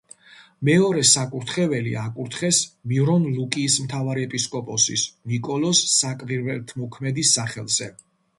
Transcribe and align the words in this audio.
მეორე 0.67 1.01
საკურთხეველი 1.09 1.91
აკურთხეს 2.03 2.61
მირონ-ლუკიის 2.93 3.77
მთავარეპისკოპოსის 3.85 5.05
ნიკოლოზ 5.35 5.85
საკვირველთმოქმედის 5.99 7.37
სახელზე. 7.39 7.93